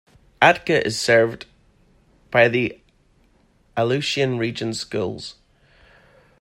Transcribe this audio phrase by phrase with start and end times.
[0.41, 1.45] Atka is served
[2.31, 2.79] by the
[3.77, 5.35] Aleutian Region Schools.